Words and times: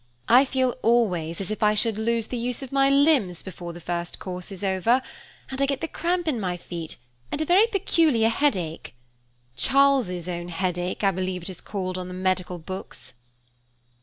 I 0.27 0.45
feel 0.45 0.73
always 0.81 1.39
as 1.39 1.51
if 1.51 1.61
I 1.61 1.75
should 1.75 1.99
lose 1.99 2.25
the 2.25 2.37
use 2.39 2.63
of 2.63 2.71
my 2.71 2.89
limbs 2.89 3.43
before 3.43 3.71
the 3.71 3.79
first 3.79 4.17
course 4.17 4.51
is 4.51 4.63
over, 4.63 5.03
and 5.51 5.61
I 5.61 5.67
get 5.67 5.79
the 5.79 5.87
cramp 5.87 6.27
in 6.27 6.39
my 6.39 6.57
feet, 6.57 6.97
and 7.31 7.39
a 7.39 7.45
very 7.45 7.67
peculiar 7.67 8.29
headache. 8.29 8.95
'Charles's 9.55 10.27
own 10.27 10.47
headache' 10.47 11.03
I 11.03 11.11
believe 11.11 11.43
it 11.43 11.51
is 11.51 11.61
called 11.61 11.99
in 11.99 12.07
the 12.07 12.15
medical 12.15 12.57
books." 12.57 13.13